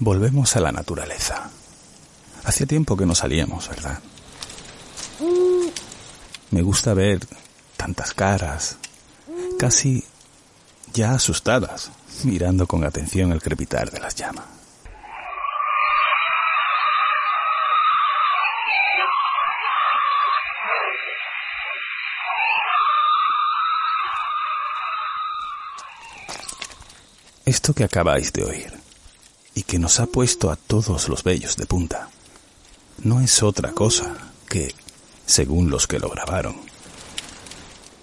Volvemos 0.00 0.54
a 0.54 0.60
la 0.60 0.70
naturaleza. 0.70 1.50
Hacía 2.44 2.66
tiempo 2.66 2.96
que 2.96 3.04
no 3.04 3.16
salíamos, 3.16 3.68
¿verdad? 3.68 3.98
Me 6.52 6.62
gusta 6.62 6.94
ver 6.94 7.18
tantas 7.76 8.14
caras, 8.14 8.76
casi 9.58 10.04
ya 10.92 11.14
asustadas, 11.14 11.90
mirando 12.22 12.68
con 12.68 12.84
atención 12.84 13.32
el 13.32 13.42
crepitar 13.42 13.90
de 13.90 13.98
las 13.98 14.14
llamas. 14.14 14.44
Esto 27.44 27.74
que 27.74 27.82
acabáis 27.82 28.32
de 28.32 28.44
oír 28.44 28.77
y 29.58 29.64
que 29.64 29.80
nos 29.80 29.98
ha 29.98 30.06
puesto 30.06 30.52
a 30.52 30.56
todos 30.56 31.08
los 31.08 31.24
bellos 31.24 31.56
de 31.56 31.66
punta 31.66 32.10
no 33.02 33.20
es 33.20 33.42
otra 33.42 33.72
cosa 33.72 34.16
que, 34.48 34.72
según 35.26 35.68
los 35.68 35.88
que 35.88 35.98
lo 35.98 36.08
grabaron, 36.08 36.54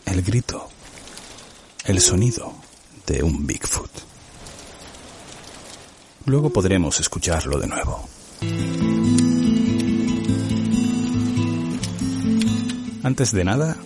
el 0.06 0.22
grito, 0.22 0.68
el 1.86 2.02
sonido 2.02 2.54
de 3.08 3.24
un 3.24 3.48
Bigfoot. 3.48 3.90
Luego 6.26 6.50
podremos 6.50 7.00
escucharlo 7.00 7.58
de 7.58 7.68
nuevo. 7.68 8.06
Antes 13.02 13.32
de 13.32 13.46
nada, 13.46 13.78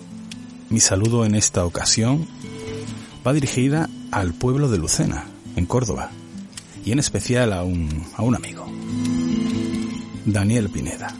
mi 0.71 0.79
saludo 0.79 1.23
en 1.23 1.35
esta 1.35 1.65
ocasión 1.65 2.27
va 3.25 3.31
dirigida 3.31 3.87
al 4.09 4.33
pueblo 4.33 4.69
de 4.69 4.79
Lucena, 4.79 5.27
en 5.55 5.67
Córdoba, 5.67 6.09
y 6.85 6.91
en 6.91 6.99
especial 6.99 7.53
a 7.53 7.63
un, 7.63 8.05
a 8.15 8.23
un 8.23 8.35
amigo, 8.35 8.65
Daniel 10.25 10.69
Pineda, 10.69 11.13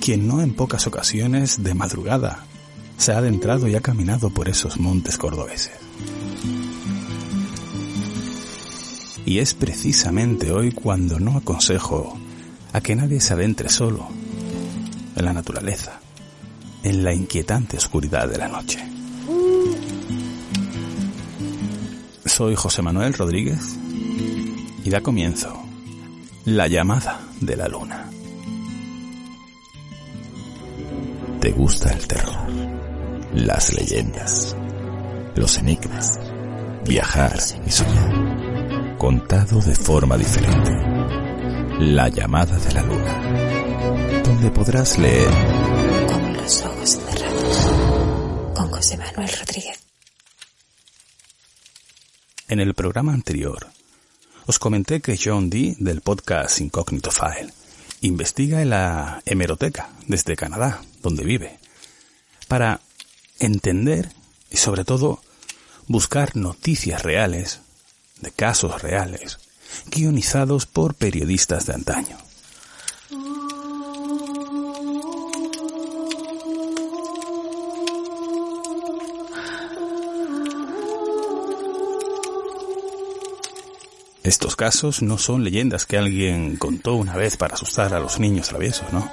quien 0.00 0.28
no 0.28 0.40
en 0.40 0.54
pocas 0.54 0.86
ocasiones 0.86 1.62
de 1.62 1.74
madrugada 1.74 2.44
se 2.96 3.12
ha 3.12 3.18
adentrado 3.18 3.68
y 3.68 3.74
ha 3.74 3.80
caminado 3.80 4.30
por 4.30 4.48
esos 4.48 4.78
montes 4.78 5.18
cordobeses. 5.18 5.72
Y 9.24 9.40
es 9.40 9.54
precisamente 9.54 10.52
hoy 10.52 10.70
cuando 10.70 11.18
no 11.18 11.36
aconsejo 11.36 12.16
a 12.72 12.80
que 12.80 12.94
nadie 12.94 13.20
se 13.20 13.34
adentre 13.34 13.68
solo 13.68 14.08
en 15.16 15.24
la 15.24 15.32
naturaleza, 15.32 16.00
en 16.82 17.02
la 17.02 17.12
inquietante 17.12 17.76
oscuridad 17.76 18.28
de 18.28 18.38
la 18.38 18.48
noche. 18.48 18.78
Soy 22.24 22.54
José 22.54 22.82
Manuel 22.82 23.14
Rodríguez 23.14 23.76
y 24.86 24.90
da 24.90 25.00
comienzo 25.00 25.52
la 26.44 26.68
llamada 26.68 27.20
de 27.40 27.56
la 27.56 27.66
luna. 27.66 28.08
¿Te 31.40 31.50
gusta 31.50 31.92
el 31.92 32.06
terror? 32.06 32.48
Las 33.34 33.74
leyendas, 33.74 34.56
los 35.34 35.58
enigmas, 35.58 36.20
viajar 36.86 37.36
y 37.66 37.70
soñar, 37.72 38.96
contado 38.96 39.60
de 39.60 39.74
forma 39.74 40.16
diferente. 40.16 40.70
La 41.80 42.08
llamada 42.08 42.56
de 42.56 42.72
la 42.72 42.82
luna, 42.82 44.22
donde 44.22 44.50
podrás 44.52 44.98
leer 44.98 45.28
Con 46.06 46.32
los 46.32 46.62
ojos 46.62 46.90
cerrados. 46.90 47.68
Con 48.54 48.70
José 48.70 48.96
Manuel 48.98 49.30
Rodríguez. 49.36 49.80
En 52.48 52.60
el 52.60 52.72
programa 52.74 53.12
anterior, 53.12 53.66
os 54.46 54.58
comenté 54.58 55.00
que 55.00 55.18
John 55.22 55.50
Dee, 55.50 55.76
del 55.78 56.00
podcast 56.00 56.60
Incognito 56.60 57.10
File, 57.10 57.52
investiga 58.00 58.62
en 58.62 58.70
la 58.70 59.22
hemeroteca 59.26 59.90
desde 60.06 60.36
Canadá, 60.36 60.82
donde 61.02 61.24
vive, 61.24 61.58
para 62.48 62.80
entender 63.38 64.12
y 64.50 64.56
sobre 64.56 64.84
todo 64.84 65.20
buscar 65.88 66.36
noticias 66.36 67.02
reales, 67.02 67.60
de 68.20 68.30
casos 68.30 68.82
reales, 68.82 69.38
guionizados 69.90 70.66
por 70.66 70.94
periodistas 70.94 71.66
de 71.66 71.74
antaño. 71.74 72.25
Estos 84.26 84.56
casos 84.56 85.02
no 85.02 85.18
son 85.18 85.44
leyendas 85.44 85.86
que 85.86 85.96
alguien 85.96 86.56
contó 86.56 86.96
una 86.96 87.14
vez 87.14 87.36
para 87.36 87.54
asustar 87.54 87.94
a 87.94 88.00
los 88.00 88.18
niños 88.18 88.48
traviesos, 88.48 88.92
¿no? 88.92 89.08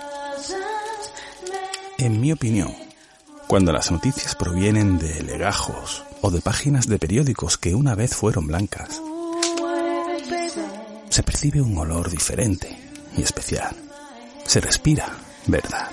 En 1.99 2.19
mi 2.19 2.31
opinión, 2.31 2.73
cuando 3.45 3.71
las 3.71 3.91
noticias 3.91 4.33
provienen 4.33 4.97
de 4.97 5.21
legajos 5.21 6.03
o 6.21 6.31
de 6.31 6.41
páginas 6.41 6.87
de 6.87 6.97
periódicos 6.97 7.59
que 7.59 7.75
una 7.75 7.93
vez 7.93 8.15
fueron 8.15 8.47
blancas, 8.47 8.99
se 11.09 11.21
percibe 11.21 11.61
un 11.61 11.77
olor 11.77 12.09
diferente 12.09 12.75
y 13.15 13.21
especial. 13.21 13.75
Se 14.47 14.61
respira 14.61 15.15
verdad. 15.45 15.91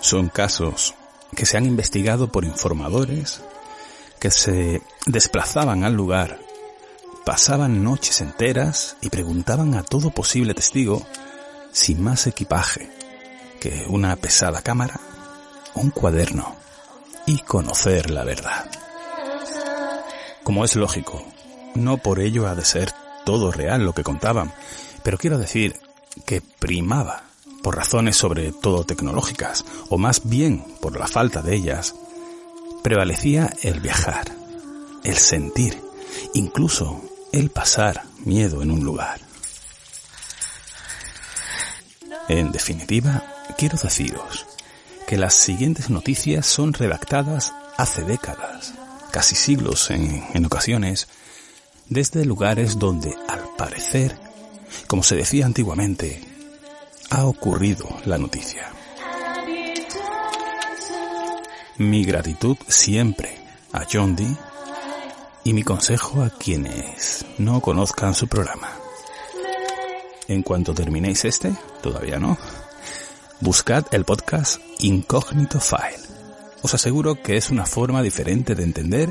Son 0.00 0.28
casos 0.30 0.94
que 1.36 1.46
se 1.46 1.56
han 1.56 1.64
investigado 1.64 2.32
por 2.32 2.44
informadores 2.44 3.40
que 4.22 4.30
se 4.30 4.80
desplazaban 5.04 5.82
al 5.82 5.94
lugar, 5.94 6.38
pasaban 7.26 7.82
noches 7.82 8.20
enteras 8.20 8.96
y 9.00 9.10
preguntaban 9.10 9.74
a 9.74 9.82
todo 9.82 10.10
posible 10.10 10.54
testigo 10.54 11.04
sin 11.72 12.00
más 12.00 12.28
equipaje 12.28 12.88
que 13.58 13.84
una 13.88 14.14
pesada 14.14 14.62
cámara, 14.62 15.00
un 15.74 15.90
cuaderno 15.90 16.54
y 17.26 17.38
conocer 17.38 18.12
la 18.12 18.22
verdad. 18.22 18.70
Como 20.44 20.64
es 20.64 20.76
lógico, 20.76 21.26
no 21.74 21.96
por 21.96 22.20
ello 22.20 22.46
ha 22.46 22.54
de 22.54 22.64
ser 22.64 22.92
todo 23.26 23.50
real 23.50 23.84
lo 23.84 23.92
que 23.92 24.04
contaban, 24.04 24.54
pero 25.02 25.18
quiero 25.18 25.36
decir 25.36 25.80
que 26.24 26.40
primaba, 26.40 27.24
por 27.60 27.74
razones 27.74 28.18
sobre 28.18 28.52
todo 28.52 28.84
tecnológicas, 28.84 29.64
o 29.88 29.98
más 29.98 30.20
bien 30.22 30.64
por 30.80 30.96
la 30.96 31.08
falta 31.08 31.42
de 31.42 31.56
ellas, 31.56 31.96
prevalecía 32.82 33.52
el 33.62 33.80
viajar, 33.80 34.26
el 35.04 35.16
sentir, 35.16 35.80
incluso 36.34 37.02
el 37.32 37.50
pasar 37.50 38.02
miedo 38.24 38.62
en 38.62 38.70
un 38.70 38.84
lugar. 38.84 39.20
En 42.28 42.52
definitiva, 42.52 43.22
quiero 43.56 43.78
deciros 43.78 44.46
que 45.06 45.16
las 45.16 45.34
siguientes 45.34 45.90
noticias 45.90 46.46
son 46.46 46.72
redactadas 46.72 47.52
hace 47.76 48.02
décadas, 48.02 48.74
casi 49.10 49.34
siglos 49.34 49.90
en, 49.90 50.24
en 50.32 50.44
ocasiones, 50.46 51.08
desde 51.88 52.24
lugares 52.24 52.78
donde, 52.78 53.14
al 53.28 53.42
parecer, 53.56 54.16
como 54.86 55.02
se 55.02 55.16
decía 55.16 55.46
antiguamente, 55.46 56.22
ha 57.10 57.26
ocurrido 57.26 57.88
la 58.06 58.18
noticia. 58.18 58.72
Mi 61.78 62.04
gratitud 62.04 62.58
siempre 62.68 63.34
a 63.72 63.84
John 63.90 64.14
Dee 64.14 64.36
y 65.42 65.54
mi 65.54 65.62
consejo 65.62 66.22
a 66.22 66.28
quienes 66.28 67.24
no 67.38 67.62
conozcan 67.62 68.14
su 68.14 68.28
programa. 68.28 68.68
En 70.28 70.42
cuanto 70.42 70.74
terminéis 70.74 71.24
este, 71.24 71.54
todavía 71.82 72.18
no, 72.18 72.36
buscad 73.40 73.86
el 73.92 74.04
podcast 74.04 74.60
Incognito 74.80 75.60
File. 75.60 76.06
Os 76.60 76.74
aseguro 76.74 77.22
que 77.22 77.38
es 77.38 77.50
una 77.50 77.64
forma 77.64 78.02
diferente 78.02 78.54
de 78.54 78.64
entender, 78.64 79.10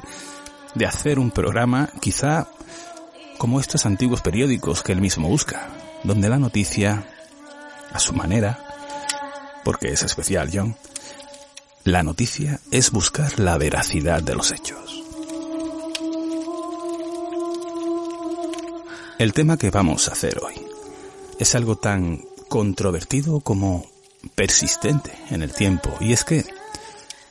de 0.75 0.85
hacer 0.85 1.17
un 1.17 1.31
programa 1.31 1.89
quizá 1.99 2.47
como 3.39 3.59
estos 3.59 3.87
antiguos 3.87 4.21
periódicos 4.21 4.83
que 4.83 4.91
él 4.91 5.01
mismo 5.01 5.27
busca, 5.27 5.67
donde 6.03 6.29
la 6.29 6.37
noticia, 6.37 7.07
a 7.91 7.97
su 7.97 8.13
manera, 8.13 8.59
porque 9.63 9.89
es 9.89 10.03
especial 10.03 10.49
John, 10.53 10.75
la 11.83 12.03
noticia 12.03 12.59
es 12.69 12.91
buscar 12.91 13.39
la 13.39 13.57
veracidad 13.57 14.21
de 14.21 14.35
los 14.35 14.51
hechos. 14.51 15.03
El 19.17 19.33
tema 19.33 19.57
que 19.57 19.71
vamos 19.71 20.07
a 20.07 20.11
hacer 20.11 20.39
hoy 20.43 20.55
es 21.39 21.55
algo 21.55 21.75
tan 21.75 22.23
controvertido 22.49 23.39
como 23.39 23.85
persistente 24.35 25.11
en 25.29 25.41
el 25.41 25.53
tiempo, 25.53 25.95
y 25.99 26.13
es 26.13 26.23
que 26.23 26.45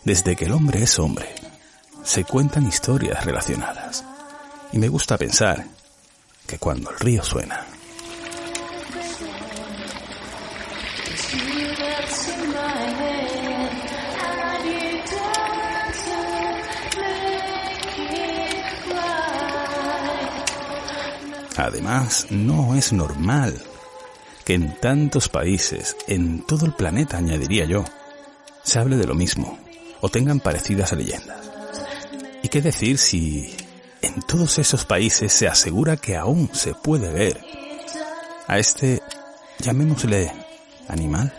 desde 0.05 0.35
que 0.35 0.47
el 0.47 0.53
hombre 0.53 0.83
es 0.83 0.99
hombre, 0.99 1.35
se 2.03 2.25
cuentan 2.25 2.67
historias 2.67 3.25
relacionadas. 3.25 4.05
Y 4.73 4.79
me 4.79 4.89
gusta 4.89 5.19
pensar 5.19 5.67
que 6.47 6.59
cuando 6.59 6.91
el 6.91 6.99
río 6.99 7.23
suena, 7.23 7.67
Además, 21.61 22.27
no 22.31 22.75
es 22.75 22.91
normal 22.91 23.55
que 24.47 24.55
en 24.55 24.75
tantos 24.81 25.29
países, 25.29 25.95
en 26.07 26.47
todo 26.47 26.65
el 26.65 26.73
planeta, 26.73 27.19
añadiría 27.19 27.67
yo, 27.67 27.85
se 28.63 28.79
hable 28.79 28.97
de 28.97 29.07
lo 29.07 29.15
mismo 29.15 29.59
o 30.01 30.09
tengan 30.09 30.41
parecidas 30.41 30.93
leyendas. 30.93 31.51
¿Y 32.43 32.49
qué 32.49 32.63
decir 32.63 32.97
si 32.97 33.55
en 34.01 34.23
todos 34.23 34.59
esos 34.59 34.87
países 34.87 35.35
se 35.35 35.49
asegura 35.49 35.99
que 35.99 36.17
aún 36.17 36.49
se 36.55 36.73
puede 36.73 37.13
ver 37.13 37.39
a 38.47 38.59
este, 38.59 39.03
llamémosle, 39.59 40.33
animal? 40.89 41.31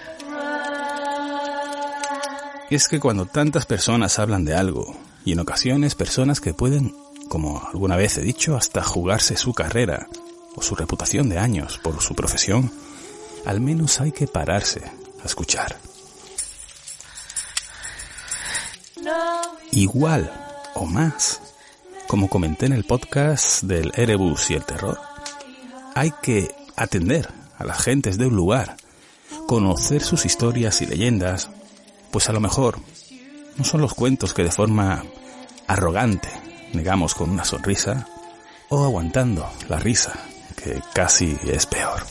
Y 2.69 2.75
es 2.75 2.87
que 2.87 2.99
cuando 2.99 3.25
tantas 3.25 3.65
personas 3.65 4.19
hablan 4.19 4.45
de 4.45 4.53
algo, 4.53 4.95
y 5.25 5.31
en 5.31 5.39
ocasiones 5.39 5.95
personas 5.95 6.39
que 6.39 6.53
pueden 6.53 6.93
como 7.31 7.65
alguna 7.65 7.95
vez 7.95 8.17
he 8.17 8.21
dicho, 8.21 8.57
hasta 8.57 8.83
jugarse 8.83 9.37
su 9.37 9.53
carrera 9.53 10.09
o 10.53 10.61
su 10.61 10.75
reputación 10.75 11.29
de 11.29 11.39
años 11.39 11.79
por 11.81 12.01
su 12.01 12.13
profesión, 12.13 12.69
al 13.45 13.61
menos 13.61 14.01
hay 14.01 14.11
que 14.11 14.27
pararse 14.27 14.81
a 15.23 15.25
escuchar. 15.25 15.77
Igual 19.71 20.29
o 20.75 20.85
más, 20.85 21.39
como 22.05 22.27
comenté 22.27 22.65
en 22.65 22.73
el 22.73 22.83
podcast 22.83 23.63
del 23.63 23.93
Erebus 23.95 24.51
y 24.51 24.55
el 24.55 24.65
terror, 24.65 24.99
hay 25.95 26.11
que 26.21 26.53
atender 26.75 27.29
a 27.57 27.63
las 27.63 27.81
gentes 27.81 28.17
de 28.17 28.25
un 28.25 28.35
lugar, 28.35 28.75
conocer 29.47 30.03
sus 30.03 30.25
historias 30.25 30.81
y 30.81 30.85
leyendas, 30.85 31.49
pues 32.11 32.27
a 32.27 32.33
lo 32.33 32.41
mejor 32.41 32.81
no 33.55 33.63
son 33.63 33.79
los 33.79 33.93
cuentos 33.93 34.33
que 34.33 34.43
de 34.43 34.51
forma 34.51 35.05
arrogante 35.67 36.40
negamos 36.73 37.13
con 37.13 37.29
una 37.29 37.45
sonrisa 37.45 38.07
o 38.69 38.83
aguantando 38.83 39.49
la 39.67 39.79
risa, 39.79 40.13
que 40.55 40.81
casi 40.93 41.37
es 41.43 41.65
peor. 41.65 42.01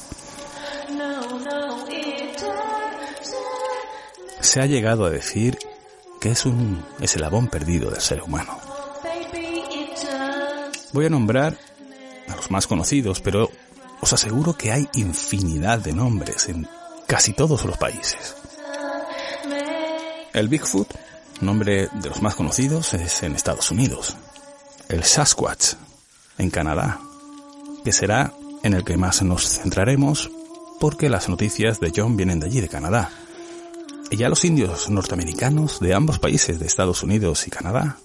Se 4.40 4.60
ha 4.60 4.66
llegado 4.66 5.04
a 5.04 5.10
decir 5.10 5.58
que 6.20 6.30
es 6.30 6.44
un 6.44 6.84
eslabón 7.00 7.48
perdido 7.48 7.90
del 7.90 8.00
ser 8.00 8.22
humano. 8.22 8.58
Voy 10.92 11.06
a 11.06 11.10
nombrar 11.10 11.56
a 12.28 12.36
los 12.36 12.50
más 12.50 12.66
conocidos, 12.66 13.20
pero 13.20 13.50
os 14.00 14.12
aseguro 14.12 14.54
que 14.54 14.72
hay 14.72 14.88
infinidad 14.94 15.78
de 15.78 15.92
nombres 15.92 16.48
en 16.48 16.68
casi 17.06 17.32
todos 17.32 17.64
los 17.64 17.76
países. 17.76 18.36
El 20.32 20.48
Bigfoot, 20.48 20.88
nombre 21.40 21.88
de 21.92 22.08
los 22.08 22.22
más 22.22 22.34
conocidos, 22.34 22.94
es 22.94 23.22
en 23.22 23.34
Estados 23.34 23.70
Unidos 23.70 24.16
el 24.90 25.04
Sasquatch, 25.04 25.74
en 26.36 26.50
Canadá, 26.50 27.00
que 27.84 27.92
será 27.92 28.32
en 28.62 28.74
el 28.74 28.84
que 28.84 28.96
más 28.96 29.22
nos 29.22 29.60
centraremos 29.60 30.30
porque 30.80 31.08
las 31.08 31.28
noticias 31.28 31.78
de 31.78 31.92
John 31.94 32.16
vienen 32.16 32.40
de 32.40 32.46
allí, 32.46 32.60
de 32.60 32.68
Canadá. 32.68 33.10
Y 34.10 34.16
ya 34.16 34.28
los 34.28 34.44
indios 34.44 34.90
norteamericanos 34.90 35.78
de 35.78 35.94
ambos 35.94 36.18
países, 36.18 36.58
de 36.58 36.66
Estados 36.66 37.02
Unidos 37.04 37.46
y 37.46 37.50
Canadá, 37.50 37.98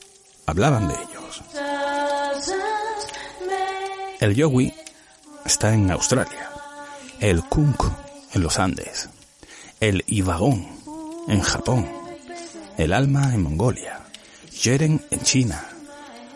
hablaban 0.46 0.88
de 0.88 0.94
ellos. 0.94 1.42
El 4.20 4.36
Yowie 4.36 4.76
está 5.44 5.74
en 5.74 5.90
Australia, 5.90 6.52
el 7.20 7.44
Kunk 7.44 7.84
en 8.34 8.44
los 8.44 8.60
Andes, 8.60 9.10
el 9.80 10.04
Ibagón 10.08 10.68
en 11.28 11.42
Japón, 11.42 11.90
el 12.78 12.94
Alma 12.94 13.34
en 13.34 13.42
Mongolia, 13.42 14.02
Yeren 14.62 15.04
en 15.10 15.22
China, 15.22 15.75